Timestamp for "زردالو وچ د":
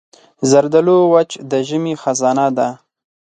0.49-1.51